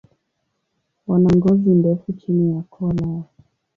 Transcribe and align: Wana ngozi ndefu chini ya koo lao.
Wana 1.07 1.29
ngozi 1.35 1.69
ndefu 1.69 2.11
chini 2.13 2.51
ya 2.53 2.61
koo 2.69 2.93
lao. 2.93 3.23